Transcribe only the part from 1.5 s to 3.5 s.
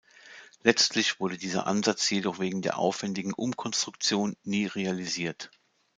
Ansatz jedoch wegen der aufwändigen